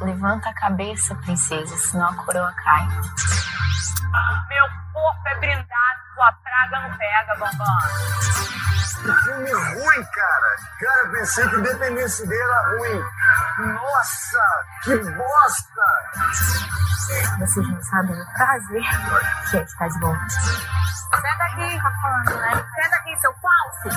[0.00, 2.86] Levanta a cabeça, princesa, senão a coroa cai.
[4.48, 7.76] Meu corpo é brindado, tua praga não pega, bambam.
[9.00, 10.56] Que filme ruim, cara.
[10.80, 13.04] Cara, eu pensei que Independência dele era ruim.
[13.74, 14.38] Nossa,
[14.84, 15.86] que bosta!
[17.38, 18.82] Vocês não sabem o prazer
[19.50, 20.30] que é estar de volta.
[20.30, 22.64] Senta aqui, tá falando, né?
[22.74, 23.88] Senta aqui, seu falso.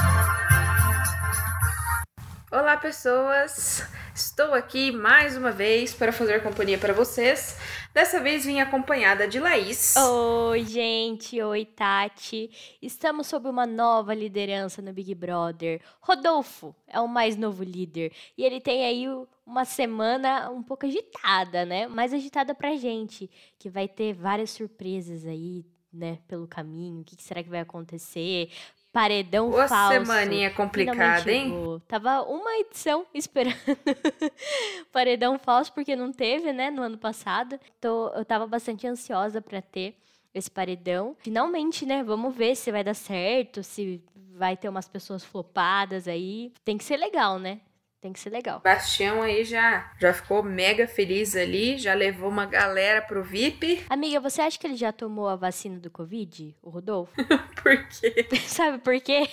[2.56, 3.82] Olá, pessoas!
[4.14, 7.58] Estou aqui mais uma vez para fazer companhia para vocês.
[7.92, 9.96] Dessa vez vim acompanhada de Laís.
[9.96, 11.42] Oi, gente.
[11.42, 12.78] Oi, Tati.
[12.80, 15.82] Estamos sob uma nova liderança no Big Brother.
[16.00, 18.14] Rodolfo é o mais novo líder.
[18.38, 19.08] E ele tem aí
[19.44, 21.88] uma semana um pouco agitada, né?
[21.88, 23.32] Mais agitada pra gente.
[23.58, 27.02] Que vai ter várias surpresas aí, né, pelo caminho.
[27.02, 28.52] O que será que vai acontecer?
[28.94, 30.06] Paredão Boa falso.
[30.06, 31.50] semaninha complicada, hein?
[31.50, 31.80] Chegou.
[31.80, 33.58] Tava uma edição esperando
[34.92, 37.60] Paredão falso, porque não teve, né, no ano passado.
[37.80, 39.96] Então, eu tava bastante ansiosa para ter
[40.32, 41.16] esse paredão.
[41.20, 44.00] Finalmente, né, vamos ver se vai dar certo, se
[44.36, 46.54] vai ter umas pessoas flopadas aí.
[46.64, 47.62] Tem que ser legal, né?
[48.04, 48.60] Tem que ser legal.
[48.60, 53.82] Bastião aí já, já ficou mega feliz ali, já levou uma galera pro VIP.
[53.90, 57.14] Amiga, você acha que ele já tomou a vacina do Covid, o Rodolfo?
[57.64, 58.28] Por quê?
[58.46, 59.26] Sabe por quê?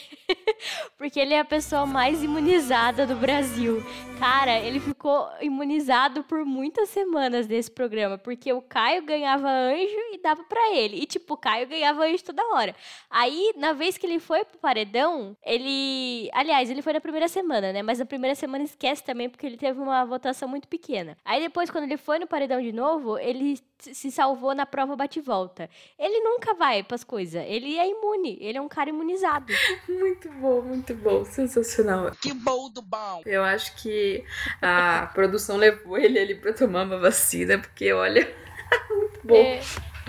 [0.96, 3.84] Porque ele é a pessoa mais imunizada do Brasil.
[4.20, 10.22] Cara, ele ficou imunizado por muitas semanas nesse programa, porque o Caio ganhava anjo e
[10.22, 10.98] dava para ele.
[11.02, 12.72] E tipo, o Caio ganhava anjo toda hora.
[13.10, 17.72] Aí, na vez que ele foi pro paredão, ele, aliás, ele foi na primeira semana,
[17.72, 17.83] né?
[17.83, 21.16] Mas na primeira semana esquece também porque ele teve uma votação muito pequena.
[21.24, 25.68] Aí depois quando ele foi no paredão de novo, ele se salvou na prova bate-volta.
[25.98, 27.44] Ele nunca vai pras coisas.
[27.46, 28.36] Ele é imune.
[28.40, 29.52] Ele é um cara imunizado.
[29.88, 31.24] Muito bom, muito bom.
[31.24, 32.10] Sensacional.
[32.20, 33.22] Que bom do bom.
[33.26, 34.24] Eu acho que
[34.60, 38.32] a produção levou ele ali pra tomar uma vacina, porque olha,
[38.90, 39.36] muito bom.
[39.36, 39.60] É,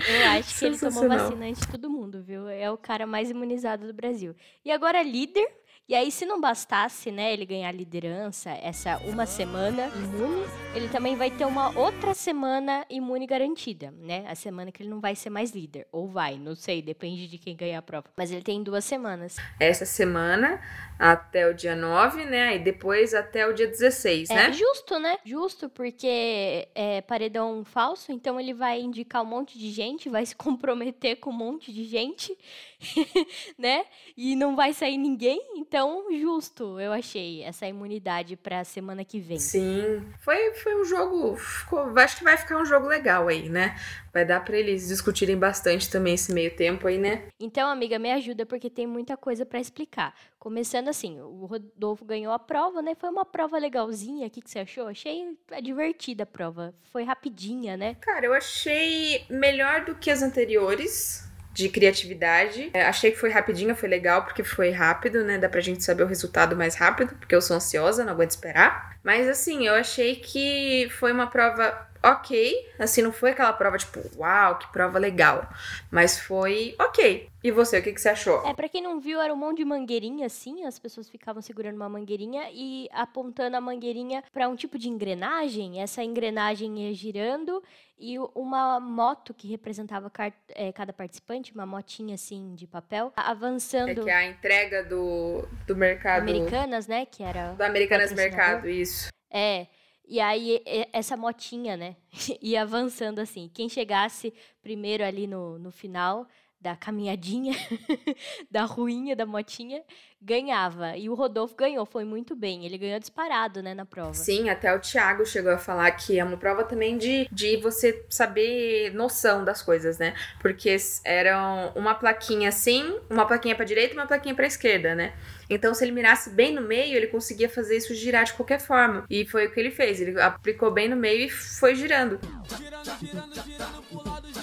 [0.08, 2.48] eu acho que ele tomou vacina antes de todo mundo, viu?
[2.48, 4.34] É o cara mais imunizado do Brasil.
[4.64, 5.48] E agora líder
[5.92, 11.16] e aí, se não bastasse, né, ele ganhar liderança, essa uma semana imune, ele também
[11.16, 14.24] vai ter uma outra semana imune garantida, né?
[14.26, 15.86] A semana que ele não vai ser mais líder.
[15.92, 18.06] Ou vai, não sei, depende de quem ganhar a prova.
[18.16, 19.36] Mas ele tem duas semanas.
[19.60, 20.62] Essa semana
[20.98, 22.56] até o dia 9, né?
[22.56, 24.52] E depois até o dia 16, é, né?
[24.52, 25.18] Justo, né?
[25.26, 30.34] Justo, porque é paredão falso, então ele vai indicar um monte de gente, vai se
[30.34, 32.34] comprometer com um monte de gente,
[33.58, 33.84] né?
[34.16, 35.81] E não vai sair ninguém, então
[36.12, 39.38] justo, eu achei essa imunidade pra semana que vem.
[39.38, 43.76] Sim, foi, foi um jogo, ficou, acho que vai ficar um jogo legal aí, né?
[44.12, 47.24] Vai dar para eles discutirem bastante também esse meio tempo aí, né?
[47.40, 50.14] Então, amiga, me ajuda porque tem muita coisa para explicar.
[50.38, 52.94] Começando assim, o Rodolfo ganhou a prova, né?
[52.94, 54.26] Foi uma prova legalzinha.
[54.26, 54.88] O que, que você achou?
[54.88, 56.74] Achei divertida a prova.
[56.90, 57.96] Foi rapidinha, né?
[58.00, 62.70] Cara, eu achei melhor do que as anteriores de criatividade.
[62.72, 65.38] É, achei que foi rapidinha, foi legal porque foi rápido, né?
[65.38, 68.96] Dá pra gente saber o resultado mais rápido, porque eu sou ansiosa, não aguento esperar.
[69.02, 72.54] Mas assim, eu achei que foi uma prova ok.
[72.78, 75.48] Assim, não foi aquela prova tipo, uau, que prova legal.
[75.90, 77.28] Mas foi ok.
[77.44, 78.46] E você, o que, que você achou?
[78.46, 80.64] É, pra quem não viu, era um monte de mangueirinha, assim.
[80.64, 85.80] As pessoas ficavam segurando uma mangueirinha e apontando a mangueirinha para um tipo de engrenagem.
[85.80, 87.62] Essa engrenagem ia girando
[87.98, 90.10] e uma moto que representava
[90.50, 93.90] é, cada participante, uma motinha assim de papel, avançando.
[93.90, 96.22] É que é a entrega do, do mercado.
[96.22, 97.06] Americanas, né?
[97.06, 97.52] Que era.
[97.52, 99.08] Do Americanas Mercado, isso.
[99.30, 99.66] É.
[100.12, 100.62] E aí,
[100.92, 101.96] essa motinha, né?
[102.42, 103.48] ia avançando assim.
[103.48, 106.28] Quem chegasse primeiro ali no, no final
[106.62, 107.54] da caminhadinha,
[108.48, 109.82] da ruinha da motinha,
[110.20, 110.96] ganhava.
[110.96, 112.64] E o Rodolfo ganhou, foi muito bem.
[112.64, 114.14] Ele ganhou disparado, né, na prova.
[114.14, 118.06] Sim, até o Thiago chegou a falar que é uma prova também de, de você
[118.08, 120.14] saber noção das coisas, né?
[120.40, 125.14] Porque eram uma plaquinha assim, uma plaquinha pra direita e uma plaquinha pra esquerda, né?
[125.50, 129.04] Então, se ele mirasse bem no meio, ele conseguia fazer isso girar de qualquer forma.
[129.10, 130.00] E foi o que ele fez.
[130.00, 132.20] Ele aplicou bem no meio e foi girando.
[132.56, 134.41] Girando, girando, girando pro lado, girando.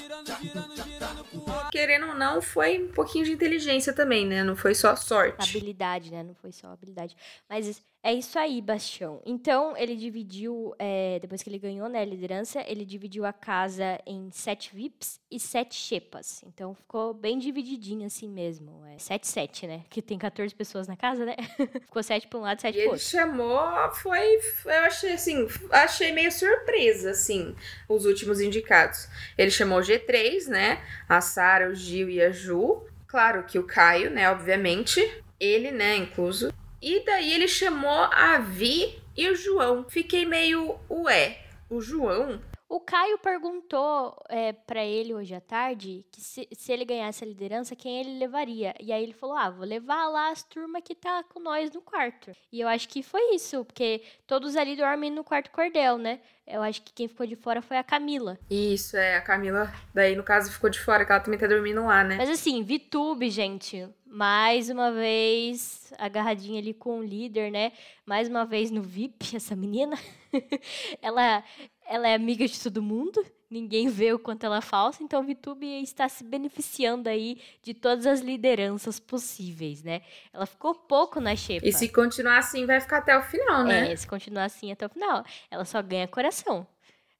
[1.80, 4.44] Querendo ou não, foi um pouquinho de inteligência também, né?
[4.44, 5.50] Não foi só sorte.
[5.50, 6.24] Habilidade, né?
[6.24, 7.16] Não foi só habilidade.
[7.48, 9.22] Mas É isso aí, Bastião.
[9.26, 14.00] Então, ele dividiu, é, depois que ele ganhou né, a liderança, ele dividiu a casa
[14.06, 16.42] em sete VIPs e sete Xepas.
[16.46, 18.86] Então, ficou bem divididinho assim mesmo.
[18.88, 19.84] É 7-7, né?
[19.90, 21.36] Que tem 14 pessoas na casa, né?
[21.82, 23.06] ficou sete para um lado e sete E pro ele outro.
[23.06, 27.54] chamou, foi, eu achei assim, achei meio surpresa, assim,
[27.88, 29.10] os últimos indicados.
[29.38, 32.86] Ele chamou o G3, né, a Sara, o Gil e a Ju.
[33.08, 35.02] Claro que o Caio, né, obviamente.
[35.40, 36.54] Ele, né, incluso.
[36.82, 39.86] E daí ele chamou a Vi e o João.
[39.90, 41.40] Fiquei meio, ué,
[41.70, 42.40] o João?
[42.70, 47.28] O Caio perguntou é, para ele hoje à tarde que se, se ele ganhasse a
[47.28, 48.76] liderança, quem ele levaria.
[48.80, 51.82] E aí ele falou: Ah, vou levar lá as turmas que tá com nós no
[51.82, 52.32] quarto.
[52.52, 56.20] E eu acho que foi isso, porque todos ali dormem no quarto cordel, né?
[56.46, 58.38] Eu acho que quem ficou de fora foi a Camila.
[58.50, 61.84] Isso, é, a Camila, daí no caso ficou de fora, que ela também tá dormindo
[61.84, 62.18] lá, né?
[62.18, 67.72] Mas assim, VTube, gente, mais uma vez agarradinha ali com o líder, né?
[68.06, 69.96] Mais uma vez no VIP, essa menina.
[71.02, 71.44] ela,
[71.90, 75.26] ela é amiga de todo mundo, ninguém vê o quanto ela é falsa, então o
[75.26, 80.02] VTube está se beneficiando aí de todas as lideranças possíveis, né?
[80.32, 81.68] Ela ficou pouco na xepa.
[81.68, 83.92] E se continuar assim, vai ficar até o final, né?
[83.92, 85.26] É, se continuar assim até o final.
[85.50, 86.66] Ela só ganha coração.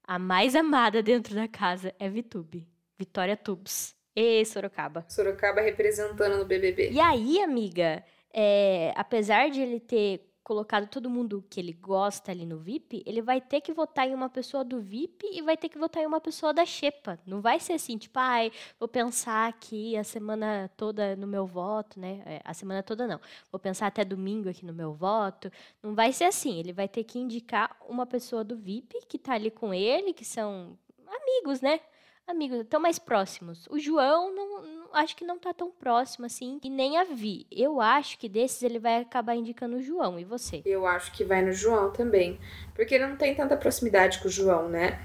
[0.04, 2.68] A mais amada dentro da casa é VTube.
[2.98, 3.96] Vitória Tubes.
[4.16, 5.06] E Sorocaba.
[5.08, 6.92] Sorocaba representando no BBB.
[6.92, 12.44] E aí, amiga, é, apesar de ele ter colocado todo mundo que ele gosta ali
[12.44, 15.70] no VIP, ele vai ter que votar em uma pessoa do VIP e vai ter
[15.70, 17.20] que votar em uma pessoa da Xepa.
[17.24, 22.00] Não vai ser assim, tipo, ai, vou pensar aqui a semana toda no meu voto,
[22.00, 22.24] né?
[22.26, 23.22] É, a semana toda não.
[23.52, 25.52] Vou pensar até domingo aqui no meu voto.
[25.84, 26.58] Não vai ser assim.
[26.58, 30.26] Ele vai ter que indicar uma pessoa do VIP que tá ali com ele, que
[30.26, 30.76] são
[31.08, 31.80] amigos, né?
[32.28, 33.66] amigos, tão mais próximos.
[33.72, 37.46] O João, não- acho que não tá tão próximo assim, e nem a Vi.
[37.52, 40.20] Eu acho que desses ele vai acabar indicando o João.
[40.20, 40.62] E você?
[40.66, 42.40] Eu acho que vai no João também.
[42.74, 45.00] Porque ele não tem tanta proximidade com o João, né?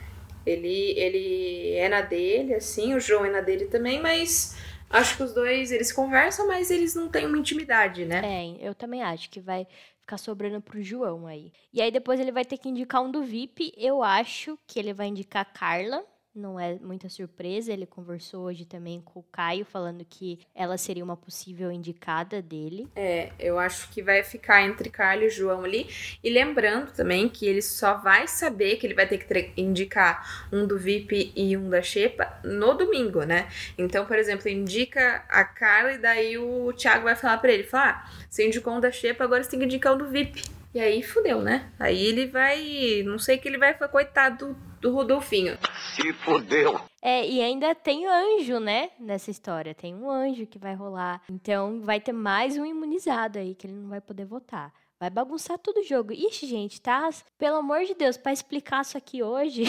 [0.47, 4.57] Ele, ele é na dele, assim, o João é na dele também, mas
[4.91, 8.21] acho que os dois, eles conversam, mas eles não têm uma intimidade, né?
[8.23, 9.67] É, eu também acho que vai
[10.01, 11.51] ficar sobrando pro João aí.
[11.73, 13.73] E aí depois ele vai ter que indicar um do VIP.
[13.77, 16.05] Eu acho que ele vai indicar a Carla.
[16.35, 21.05] Não é muita surpresa, ele conversou hoje também com o Caio, falando que ela seria
[21.05, 22.89] uma possível indicada dele.
[22.97, 25.87] É, eu acho que vai ficar entre Carlos e João ali.
[26.25, 30.67] E lembrando também que ele só vai saber que ele vai ter que indicar um
[30.67, 33.49] do VIP e um da Xepa no domingo, né?
[33.79, 38.09] Então, por exemplo, indica a Carla e daí o Thiago vai falar pra ele, falar,
[38.09, 40.43] ah, você indicou um da Xepa, agora você tem que indicar um do VIP.
[40.75, 41.71] E aí fudeu, né?
[41.79, 45.57] Aí ele vai, não sei que ele vai, coitado do, do Rodolfinho.
[45.97, 46.79] Se fodeu.
[47.01, 49.75] É, e ainda tem anjo, né, nessa história.
[49.75, 51.23] Tem um anjo que vai rolar.
[51.31, 54.73] Então vai ter mais um imunizado aí que ele não vai poder votar.
[55.01, 56.13] Vai bagunçar todo o jogo.
[56.13, 57.09] Ixi, gente, tá?
[57.39, 59.65] Pelo amor de Deus, pra explicar isso aqui hoje.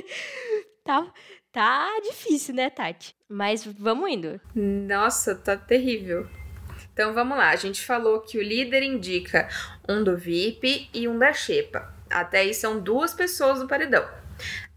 [0.84, 1.06] tá,
[1.52, 3.14] tá difícil, né, Tati?
[3.28, 4.40] Mas vamos indo.
[4.54, 6.26] Nossa, tá terrível.
[6.92, 9.48] Então vamos lá, a gente falou que o líder indica
[9.88, 11.94] um do VIP e um da Xepa.
[12.10, 14.19] Até aí são duas pessoas no paredão.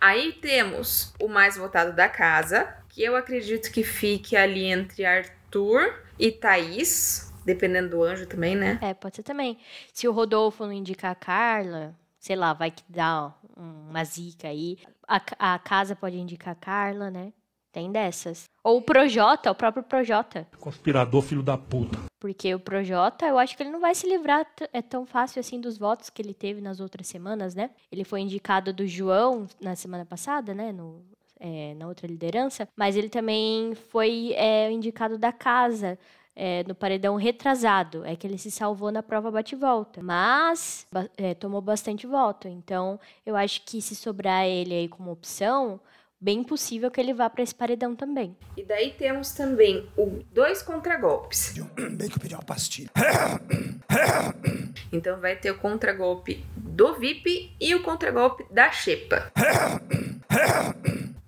[0.03, 5.97] Aí temos o mais votado da casa, que eu acredito que fique ali entre Arthur
[6.19, 8.77] e Thaís, dependendo do anjo também, né?
[8.81, 9.57] É, pode ser também.
[9.93, 14.77] Se o Rodolfo não indicar a Carla, sei lá, vai que dá uma zica aí.
[15.07, 17.31] A, a casa pode indicar a Carla, né?
[17.73, 18.45] Tem dessas.
[18.63, 20.47] Ou o Projota, o próprio Projota.
[20.59, 21.99] Conspirador, filho da puta.
[22.19, 25.59] Porque o Projota, eu acho que ele não vai se livrar é tão fácil assim
[25.59, 27.71] dos votos que ele teve nas outras semanas, né?
[27.91, 30.71] Ele foi indicado do João na semana passada, né?
[30.71, 31.01] No,
[31.39, 32.69] é, na outra liderança.
[32.77, 35.97] Mas ele também foi é, indicado da casa.
[36.35, 41.61] é, no paredão retrasado, é que ele se salvou na prova bate-volta, mas é, tomou
[41.61, 42.47] bastante voto.
[42.47, 45.79] Então, eu acho que se sobrar ele aí como opção,
[46.23, 48.35] bem possível que ele vá para esse paredão também.
[48.55, 51.53] E daí temos também o dois contragolpes.
[51.97, 52.89] Bem que eu pedi uma pastilha.
[54.91, 59.31] Então vai ter o contragolpe do VIP e o contragolpe da Xepa.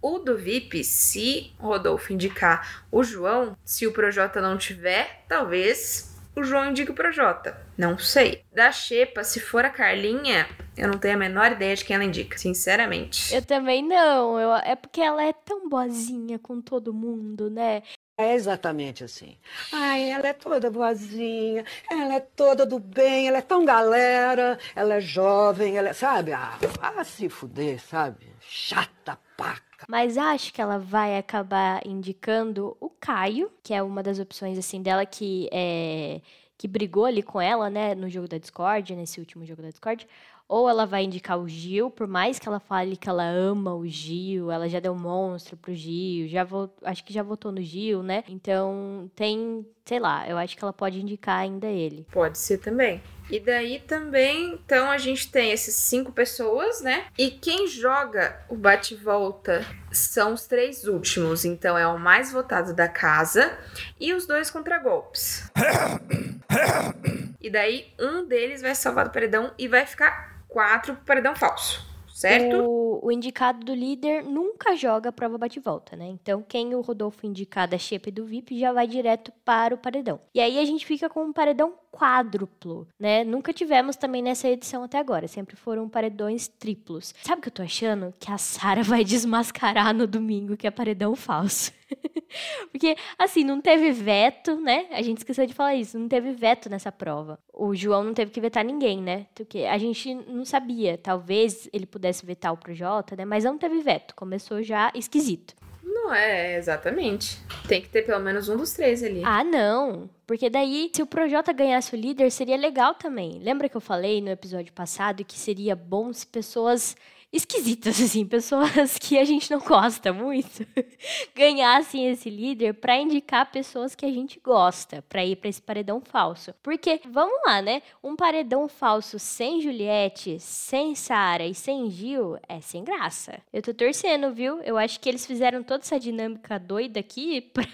[0.02, 6.44] O do VIP, se Rodolfo indicar o João, se o Projota não tiver, talvez o
[6.44, 7.60] João indique o Projota.
[7.76, 8.44] Não sei.
[8.54, 10.48] Da Xepa, se for a Carlinha,
[10.78, 13.34] eu não tenho a menor ideia de quem ela indica, sinceramente.
[13.34, 14.40] Eu também não.
[14.40, 17.82] Eu, é porque ela é tão boazinha com todo mundo, né?
[18.18, 19.38] É exatamente assim.
[19.74, 24.96] Ai, ela é toda boazinha, ela é toda do bem, ela é tão galera, ela
[24.96, 26.32] é jovem, ela é, sabe?
[26.32, 28.26] Ah, ah se fuder, sabe?
[28.40, 29.86] Chata paca.
[29.90, 34.82] Mas acho que ela vai acabar indicando o Caio, que é uma das opções assim
[34.82, 36.22] dela que é
[36.58, 40.08] que brigou ali com ela, né, no jogo da Discord, nesse último jogo da Discord,
[40.48, 43.86] ou ela vai indicar o Gil, por mais que ela fale que ela ama o
[43.88, 46.46] Gil, ela já deu monstro pro Gil, já
[46.84, 48.24] acho que já votou no Gil, né?
[48.28, 52.08] Então tem, sei lá, eu acho que ela pode indicar ainda ele.
[52.12, 53.02] Pode ser também.
[53.30, 57.06] E daí também, então a gente tem esses cinco pessoas, né?
[57.18, 61.44] E quem joga o bate-volta são os três últimos.
[61.44, 63.58] Então é o mais votado da casa
[64.00, 65.52] e os dois contragolpes.
[67.42, 71.95] e daí um deles vai salvar do paredão e vai ficar quatro pro paredão falso.
[72.28, 72.58] Certo?
[72.58, 76.08] O, o indicado do líder nunca joga a prova bate-volta, né?
[76.08, 77.78] Então, quem o Rodolfo indicar da
[78.10, 80.20] e do VIP já vai direto para o paredão.
[80.34, 83.24] E aí a gente fica com um paredão quádruplo, né?
[83.24, 85.28] Nunca tivemos também nessa edição até agora.
[85.28, 87.16] Sempre foram paredões triplos.
[87.24, 88.14] Sabe o que eu tô achando?
[88.20, 91.72] Que a Sara vai desmascarar no domingo, que é paredão falso.
[92.70, 94.88] Porque, assim, não teve veto, né?
[94.92, 95.98] A gente esqueceu de falar isso.
[95.98, 97.40] Não teve veto nessa prova.
[97.54, 99.28] O João não teve que vetar ninguém, né?
[99.34, 100.98] Porque a gente não sabia.
[100.98, 103.24] Talvez ele pudesse vetar o Projota, né?
[103.24, 104.14] Mas não teve veto.
[104.16, 105.56] Começou já esquisito.
[105.82, 107.40] Não é, exatamente.
[107.68, 109.22] Tem que ter pelo menos um dos três ali.
[109.24, 110.10] Ah, não.
[110.26, 113.40] Porque daí, se o Projota ganhasse o líder, seria legal também.
[113.40, 116.96] Lembra que eu falei no episódio passado que seria bom se pessoas
[117.36, 120.66] esquisitas, assim, pessoas que a gente não gosta muito,
[121.36, 126.02] ganhassem esse líder pra indicar pessoas que a gente gosta, pra ir pra esse paredão
[126.02, 126.54] falso.
[126.64, 127.82] Porque, vamos lá, né?
[128.04, 133.40] Um paredão falso sem Juliette, sem Sara e sem Gil é sem graça.
[133.52, 134.62] Eu tô torcendo, viu?
[134.62, 137.66] Eu acho que eles fizeram toda essa dinâmica doida aqui pra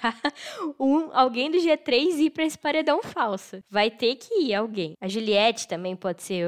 [0.80, 3.64] um, alguém do G3 ir pra esse paredão falso.
[3.70, 4.96] Vai ter que ir alguém.
[5.00, 6.48] A Juliette também pode ser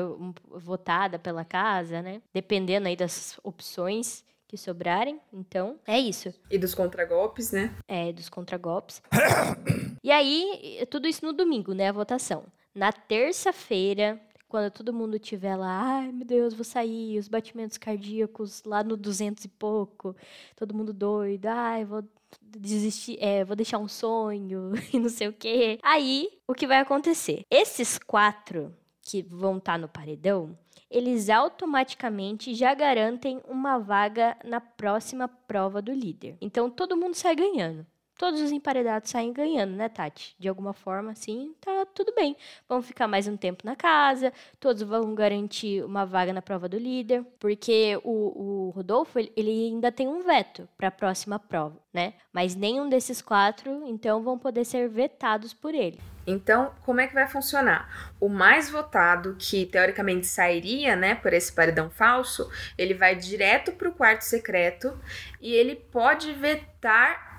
[0.50, 2.22] votada pela casa, né?
[2.34, 5.20] Dependendo aí das opções que sobrarem.
[5.32, 6.34] Então, é isso.
[6.50, 7.76] E dos contragolpes, né?
[7.88, 9.02] É, dos contragolpes.
[10.02, 11.90] e aí, tudo isso no domingo, né?
[11.90, 12.46] A votação.
[12.74, 18.64] Na terça-feira, quando todo mundo tiver lá, ai meu Deus, vou sair, os batimentos cardíacos
[18.64, 20.16] lá no 200 e pouco,
[20.56, 22.04] todo mundo doido, ai, vou
[22.42, 25.80] desistir, é, vou deixar um sonho e não sei o quê.
[25.84, 27.44] Aí, o que vai acontecer?
[27.50, 30.58] Esses quatro que vão estar no paredão,
[30.90, 36.38] eles automaticamente já garantem uma vaga na próxima prova do líder.
[36.40, 37.86] Então todo mundo sai ganhando.
[38.18, 40.36] Todos os emparedados saem ganhando, né, Tati?
[40.38, 42.38] De alguma forma, assim, tá tudo bem.
[42.70, 46.78] Vão ficar mais um tempo na casa, todos vão garantir uma vaga na prova do
[46.78, 52.14] líder, porque o, o Rodolfo, ele, ainda tem um veto para a próxima prova, né?
[52.32, 56.00] Mas nenhum desses quatro, então, vão poder ser vetados por ele.
[56.26, 58.14] Então, como é que vai funcionar?
[58.20, 63.90] O mais votado, que teoricamente sairia, né, por esse paredão falso, ele vai direto para
[63.90, 64.98] o quarto secreto
[65.42, 67.33] e ele pode vetar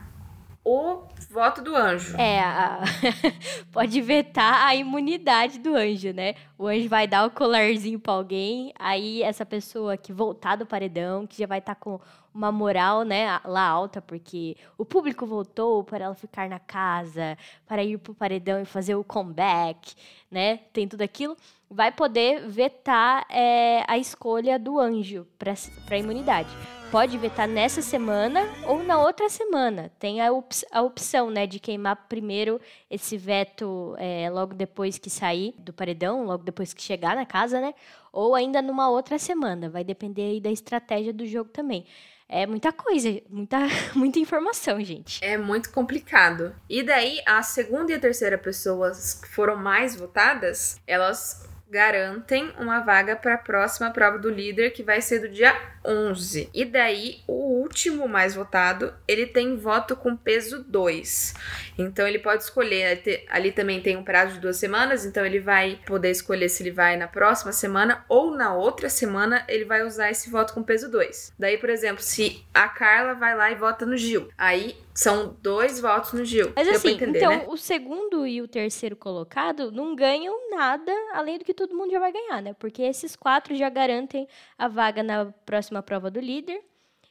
[0.64, 2.16] o voto do anjo.
[2.16, 2.80] É, a-
[3.72, 6.34] pode vetar a imunidade do anjo, né?
[6.56, 11.26] O anjo vai dar o colarzinho pra alguém, aí essa pessoa que voltar do paredão,
[11.26, 12.00] que já vai estar com
[12.32, 17.84] uma moral, né, lá alta, porque o público votou para ela ficar na casa, para
[17.84, 19.94] ir pro paredão e fazer o comeback,
[20.30, 20.56] né?
[20.72, 21.36] Tem tudo aquilo.
[21.70, 26.50] Vai poder vetar é, a escolha do anjo para imunidade
[26.94, 29.90] pode vetar nessa semana ou na outra semana.
[29.98, 35.10] Tem a, op- a opção, né, de queimar primeiro esse veto é, logo depois que
[35.10, 37.74] sair do paredão, logo depois que chegar na casa, né?
[38.12, 39.68] Ou ainda numa outra semana.
[39.68, 41.84] Vai depender aí da estratégia do jogo também.
[42.28, 43.58] É muita coisa, muita,
[43.96, 45.18] muita informação, gente.
[45.24, 46.54] É muito complicado.
[46.70, 52.78] E daí, a segunda e a terceira pessoas que foram mais votadas, elas garantem uma
[52.80, 55.52] vaga para a próxima prova do líder, que vai ser do dia
[55.84, 56.48] 11.
[56.54, 61.34] E daí, o último mais votado, ele tem voto com peso 2.
[61.76, 62.84] Então, ele pode escolher.
[62.86, 66.48] ali te- Ali também tem um prazo de duas semanas, então ele vai poder escolher
[66.48, 70.54] se ele vai na próxima semana ou na outra semana ele vai usar esse voto
[70.54, 71.32] com peso 2.
[71.38, 75.80] Daí, por exemplo, se a Carla vai lá e vota no Gil, aí são dois
[75.80, 76.52] votos no Gil.
[76.54, 77.44] Mas assim, entender, então, né?
[77.48, 81.98] o segundo e o terceiro colocado não ganham nada além do que todo mundo já
[81.98, 82.54] vai ganhar, né?
[82.54, 86.62] Porque esses quatro já garantem a vaga na próxima prova do líder.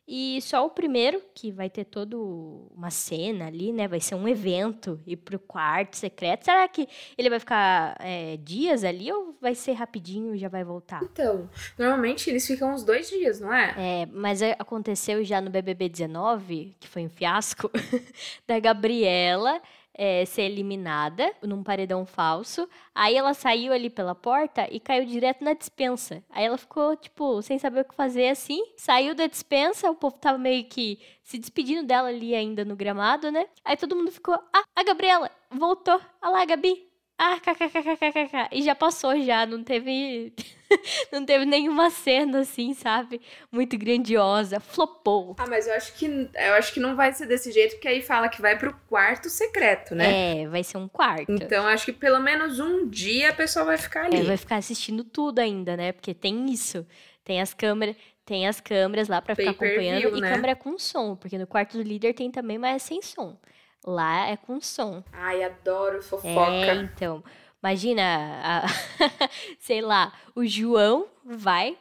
[0.07, 3.88] E só o primeiro, que vai ter toda uma cena ali, né?
[3.88, 6.43] Vai ser um evento, ir pro quarto secreto.
[6.43, 10.63] Será que ele vai ficar é, dias ali ou vai ser rapidinho e já vai
[10.63, 11.01] voltar?
[11.03, 13.74] Então, normalmente eles ficam uns dois dias, não é?
[13.77, 17.72] É, mas aconteceu já no BBB 19, que foi um fiasco,
[18.45, 19.62] da Gabriela
[19.93, 22.67] é, ser eliminada num paredão falso.
[22.93, 26.23] Aí ela saiu ali pela porta e caiu direto na dispensa.
[26.29, 28.62] Aí ela ficou, tipo, sem saber o que fazer assim.
[28.77, 33.31] Saiu da dispensa, o povo tava meio que se despedindo dela ali ainda no gramado,
[33.31, 33.47] né?
[33.63, 36.00] Aí todo mundo ficou, ah, a Gabriela voltou.
[36.21, 36.92] Olha lá, Gabi.
[37.17, 38.50] Ah, kkkkkk.
[38.51, 40.34] E já passou já, não teve.
[41.12, 43.22] não teve nenhuma cena assim, sabe?
[43.51, 44.60] Muito grandiosa.
[44.60, 45.36] Flopou.
[45.38, 48.01] Ah, mas eu acho que eu acho que não vai ser desse jeito, porque aí
[48.01, 50.41] fala que vai pro quarto secreto, né?
[50.41, 51.32] É, vai ser um quarto.
[51.32, 54.17] Então acho que pelo menos um dia a pessoa vai ficar ali.
[54.17, 55.91] É, vai ficar assistindo tudo ainda, né?
[55.91, 56.86] Porque tem isso.
[57.24, 60.29] Tem as câmeras, tem as câmeras lá pra ficar acompanhando e né?
[60.29, 63.38] câmera com som, porque no quarto do líder tem também, mas é sem som.
[63.85, 65.03] Lá é com som.
[65.11, 66.73] Ai, adoro É, fofoca.
[66.75, 67.23] então.
[67.61, 68.01] Imagina,
[68.43, 68.65] a-
[69.59, 71.77] sei lá, o João vai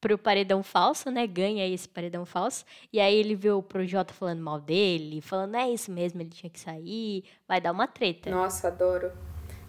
[0.00, 1.26] pro paredão falso, né?
[1.26, 2.64] Ganha esse paredão falso.
[2.92, 6.50] E aí ele vê o Projota falando mal dele, falando, é isso mesmo, ele tinha
[6.50, 7.24] que sair.
[7.48, 8.30] Vai dar uma treta.
[8.30, 9.10] Nossa, adoro.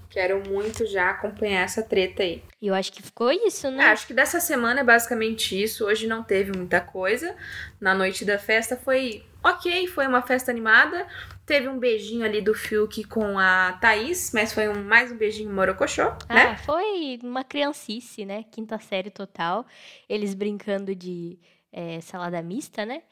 [0.10, 2.44] Quero muito já acompanhar essa treta aí.
[2.62, 3.84] E eu acho que ficou isso, É, né?
[3.86, 5.86] acho que dessa semana é basicamente isso.
[5.86, 7.36] Hoje não teve muita coisa.
[7.82, 11.06] Na noite da festa foi ok, foi uma festa animada.
[11.46, 15.54] Teve um beijinho ali do Fiuk com a Thaís, mas foi um, mais um beijinho
[15.54, 16.42] morocochô, né?
[16.54, 18.44] Ah, foi uma criancice, né?
[18.50, 19.66] Quinta série total.
[20.10, 21.38] Eles brincando de
[21.72, 23.04] eh, salada mista, né?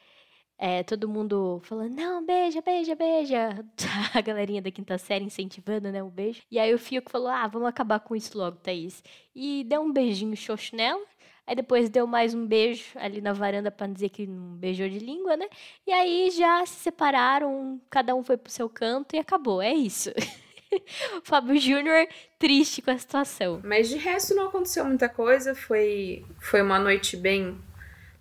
[0.57, 3.65] É, todo mundo falando, não, beija, beija, beija.
[4.15, 6.41] A galerinha da quinta série incentivando, né, o beijo.
[6.49, 9.03] E aí o Fiuk falou, ah, vamos acabar com isso logo, Thaís.
[9.35, 11.03] E deu um beijinho xoxo nela.
[11.45, 14.99] Aí depois deu mais um beijo ali na varanda não dizer que não beijou de
[14.99, 15.47] língua, né?
[15.85, 19.61] E aí já se separaram, cada um foi pro seu canto e acabou.
[19.61, 20.11] É isso.
[21.23, 22.07] Fábio Júnior
[22.39, 23.61] triste com a situação.
[23.63, 25.53] Mas de resto não aconteceu muita coisa.
[25.53, 27.57] Foi, foi uma noite bem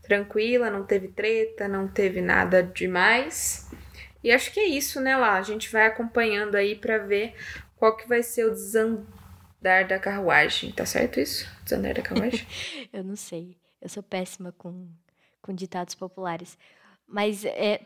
[0.02, 3.70] tranquila, não teve treta, não teve nada demais.
[4.22, 5.36] E acho que é isso, né, lá?
[5.36, 7.34] A gente vai acompanhando aí pra ver
[7.76, 8.54] qual que vai ser o
[9.62, 10.72] desandar da carruagem.
[10.72, 11.48] Tá certo isso?
[11.64, 12.46] Desandar da carruagem?
[12.92, 13.56] Eu não sei.
[13.80, 14.88] Eu sou péssima com,
[15.40, 16.56] com ditados populares.
[17.06, 17.80] Mas é,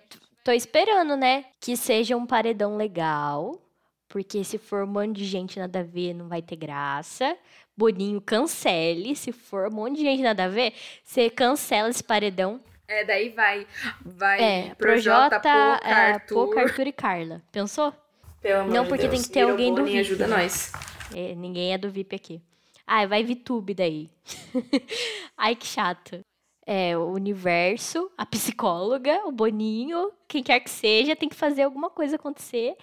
[0.45, 1.45] tô esperando, né?
[1.61, 3.61] Que seja um paredão legal.
[4.09, 7.37] Porque se for um monte de gente nada a ver, não vai ter graça.
[7.77, 9.15] Boninho, cancele.
[9.17, 10.73] Se for um monte de gente nada a ver,
[11.05, 12.61] você cancela esse paredão.
[12.89, 13.67] é, daí vai.
[14.05, 16.35] Vai É, Projota, Projota, Poca, é, Arthur.
[16.35, 17.43] Poca, Arthur e Carla.
[17.53, 17.93] Pensou?
[18.41, 19.27] Pelo amor Não, de porque tem Deus.
[19.27, 20.37] que ter alguém do VIP, ajuda né?
[20.37, 20.73] nós.
[21.15, 22.43] É, ninguém é do VIP aqui.
[22.87, 24.11] Ah, vai VTube daí.
[25.37, 26.21] Ai, que chato.
[26.65, 31.91] É, o universo, a psicóloga, o Boninho, quem quer que seja, tem que fazer alguma
[31.91, 32.77] coisa acontecer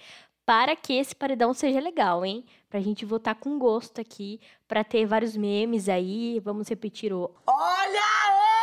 [0.46, 2.44] para que esse paredão seja legal, hein?
[2.68, 6.40] Pra gente votar com gosto aqui, pra ter vários memes aí.
[6.40, 7.30] Vamos repetir o.
[7.46, 8.53] Olha!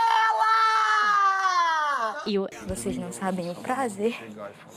[2.25, 4.15] E o Vocês não sabem o prazer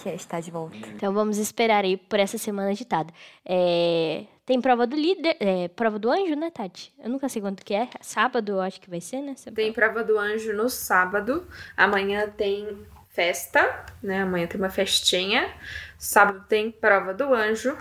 [0.03, 0.77] que é estar de volta.
[0.77, 3.13] Então vamos esperar aí por essa semana agitada.
[3.45, 6.93] É, tem prova do líder, é, prova do anjo, né, Tati?
[7.03, 7.89] Eu nunca sei quanto que é.
[8.01, 9.35] Sábado eu acho que vai ser, né?
[9.55, 9.93] Tem prova.
[9.95, 11.47] prova do anjo no sábado.
[11.77, 12.79] Amanhã tem
[13.11, 14.23] festa, né?
[14.23, 15.51] Amanhã tem uma festinha.
[15.99, 17.77] Sábado tem prova do anjo.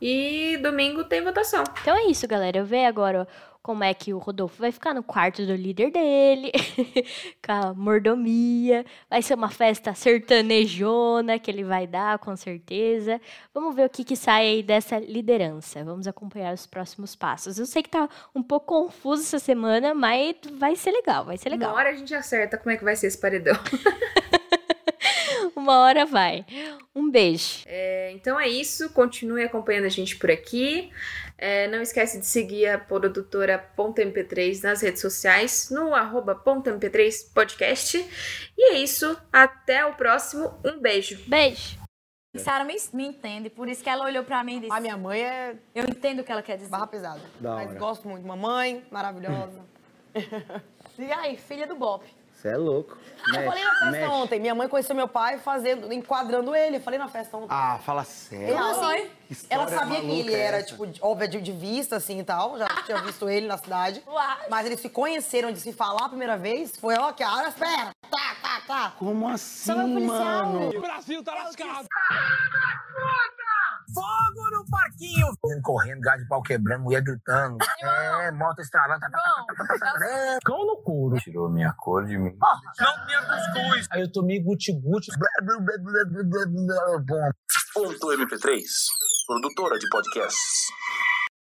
[0.00, 1.62] E domingo tem votação.
[1.82, 2.56] Então é isso, galera.
[2.56, 3.28] Eu vejo agora
[3.62, 6.50] como é que o Rodolfo vai ficar no quarto do líder dele,
[7.44, 8.84] com a mordomia.
[9.08, 13.20] Vai ser uma festa sertanejona que ele vai dar, com certeza.
[13.52, 15.84] Vamos ver o que, que sai aí dessa liderança.
[15.84, 17.58] Vamos acompanhar os próximos passos.
[17.58, 21.50] Eu sei que tá um pouco confuso essa semana, mas vai ser legal, vai ser
[21.50, 21.70] legal.
[21.70, 23.54] Uma hora a gente acerta como é que vai ser esse paredão.
[25.70, 26.44] Uma hora vai.
[26.92, 27.62] Um beijo.
[27.64, 28.90] É, então é isso.
[28.90, 30.90] Continue acompanhando a gente por aqui.
[31.38, 36.68] É, não esquece de seguir a produtora Ponto MP3 nas redes sociais, no arroba Ponto
[36.68, 38.04] MP3 Podcast.
[38.58, 39.16] E é isso.
[39.32, 40.58] Até o próximo.
[40.64, 41.22] Um beijo.
[41.28, 41.78] Beijo.
[42.36, 44.96] Sara me, me entende, por isso que ela olhou pra mim e disse: A minha
[44.96, 46.68] mãe é Eu entendo o que ela quer dizer.
[46.68, 47.20] barra pesada.
[47.38, 47.78] Da Mas hora.
[47.78, 48.26] gosto muito.
[48.26, 49.64] Mamãe, maravilhosa.
[50.98, 52.04] e aí, filha do Bop.
[52.40, 52.96] Você é louco.
[53.28, 54.40] Eu falei na festa ontem.
[54.40, 56.78] Minha mãe conheceu meu pai fazendo, enquadrando ele.
[56.78, 57.48] Eu falei na festa ontem.
[57.50, 58.54] Ah, fala sério.
[58.54, 60.68] Ela, assim, ela sabia que ele é era, essa?
[60.68, 62.56] tipo, óbvio, de, de vista, assim, e tal.
[62.56, 64.02] Já tinha visto ele na cidade.
[64.48, 66.72] Mas eles se conheceram de se falar a primeira vez.
[66.78, 67.90] Foi, ó, que a hora, espera.
[68.10, 68.94] Tá, tá, tá.
[68.98, 70.46] Como assim, policial.
[70.46, 70.78] mano?
[70.78, 71.86] O Brasil tá lascado.
[73.94, 75.26] Fogo no parquinho!
[75.62, 77.56] Correndo, gás de pau quebrando, mulher gritando.
[77.82, 79.00] É, moto estralando.
[80.44, 81.16] Cão no couro.
[81.16, 82.36] Tirou minha cor de mim.
[82.78, 83.86] Não tinha cuscuz.
[83.90, 85.10] Aí eu tomei guti-guti.
[87.72, 88.62] Ponto MP3,
[89.26, 90.70] produtora de podcasts.